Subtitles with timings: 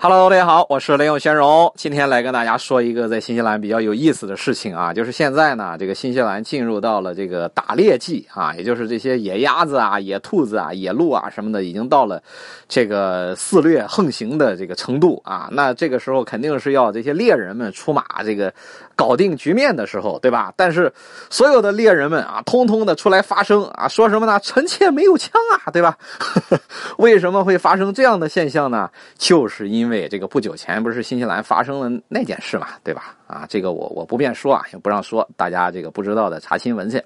[0.00, 12.22] Hello，大家好，我是雷永玄荣，今天来跟大家说一个在新西兰比较有意思的事情啊，就是现在呢，这个新西兰进入到了这个打猎季啊，也就是这些野鸭子啊、野兔子啊、野鹿啊什么的，已经到了
[12.68, 15.48] 这个肆虐横行的这个程度啊。
[15.50, 18.54] 那这个时候肯定是要这些猎人们出马，这个
[18.94, 20.52] 搞定局面的时候，对吧？
[20.54, 20.92] 但是
[21.28, 24.38] 所有的猎人们啊，通通的出来发声啊，说什么呢？
[24.44, 25.98] 臣妾没有枪啊，对吧？
[26.98, 28.88] 为什么会发生这样的现象呢？
[29.18, 33.16] 就是因为因为这个不久前不是新西兰发生了那件事嘛，对吧？
[33.28, 37.00] 啊，这个我我不便说啊，也不让说，大家这个不知道的查新闻去。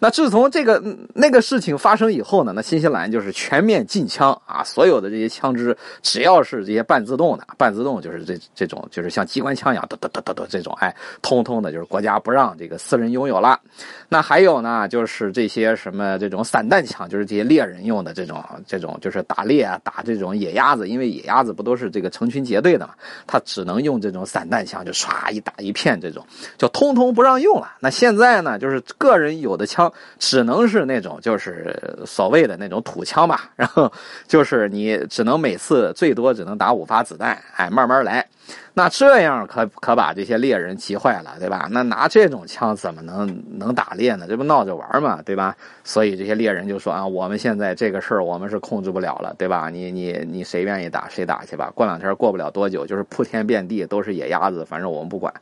[0.00, 0.82] 那自从这个
[1.14, 13.60] 那个事情发生以后呢，那新西兰就是全面禁枪啊，所有的这些枪支，只要是这些半自动的，半自动就是这这种，就是像机关枪一样，哒哒哒哒哒这种，哎，通通的就是国家不让这个私人拥有了。
[14.08, 22.94] 那还有呢，就是这些什么这种散弹枪，就是这些猎人用的这种这种，就是打猎啊，打这种野鸭子，因为野鸭子不都是这个成群结队的嘛，
[23.26, 26.24] 它只能用这种散弹枪，就唰一打一片，这种
[26.56, 27.72] 就通通不让用了。
[27.80, 33.92] 那现在呢，就是个人有的枪只能是那种就是所谓的那种土枪吧，然后
[34.26, 38.26] 就是你只能每次最多只能打五发子弹，哎，慢慢来。
[38.74, 41.68] 那这样可可把这些猎人急坏了，对吧？
[41.70, 44.26] 那拿这种枪怎么能能打猎呢？
[44.28, 45.56] 这不闹着玩嘛，对吧？
[45.84, 49.68] 所以这些猎人就说啊，我们现在这个事儿我们是控制不了了，对吧？
[49.68, 51.70] 你你你谁愿意打谁打去吧。
[51.74, 55.32] 过两天过不了多久，就是铺天遍地都是野鸭子，反正我们不管。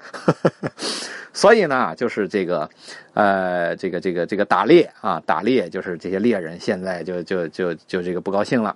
[1.32, 2.68] 所以呢，就是这个，
[3.12, 8.74] 呃，这个这个这个打猎啊，打猎就是这些猎人现在就就就就这个不高兴了。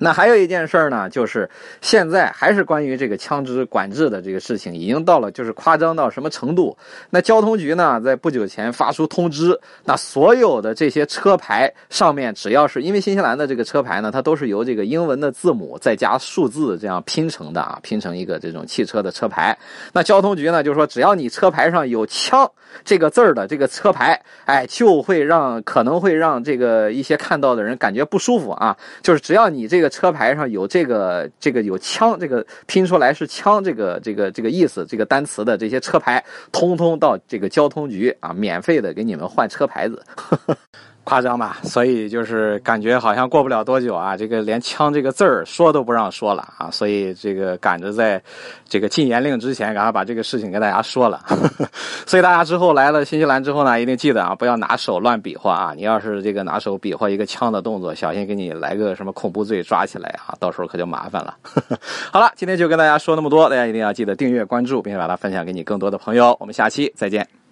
[0.00, 6.76] 那还有一件事呢，就是现在还是关于这个枪支管制的这个事情，已经到了就是夸张到什么程度？
[7.10, 19.58] 那交通局呢，在不久前发出通知，那所有的这些车牌上面，只要是因为新西兰的这个车牌呢，它都是由这个英文的字母再加数字这样拼成的啊，拼成一个这种汽车的车牌。
[19.92, 22.48] 那交通局呢，就说只要你车牌上有“枪”
[22.84, 29.87] 这个字儿的这个车牌，哎，就会让可能会让这个一些看到的人感觉不舒服啊，就是只要你这个。
[29.88, 40.02] 车牌上有这个这个有枪，这个拼出来是枪，这个这个这个意思，这个单词的这些车牌，通通到这个交通局啊，免费的给你们换车牌子。
[41.08, 48.22] 夸张吧，所以就是感觉好像过不了多久啊，这个连枪这个字儿说都不让说了啊，所以这个赶着在
[48.68, 51.24] 这个禁言令之前，赶快把这个事情跟大家说了。
[52.04, 61.34] 所以大家之后来了新西兰之后呢，一定记得啊，不要拿手乱比划啊，你要是这个拿手比划一个枪的动作，小心给你来个什么恐怖罪抓起来啊，到时候可就麻烦了。
[62.12, 67.47] 好了，今天就跟大家说那么多，大家一定要记得订阅关注，并且把它分享给你更多的朋友，我们下期再见。